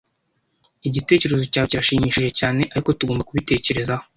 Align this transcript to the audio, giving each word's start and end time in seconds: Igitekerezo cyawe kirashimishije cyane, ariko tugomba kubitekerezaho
Igitekerezo 0.87 1.43
cyawe 1.51 1.67
kirashimishije 1.71 2.29
cyane, 2.39 2.61
ariko 2.73 2.89
tugomba 2.99 3.27
kubitekerezaho 3.29 4.03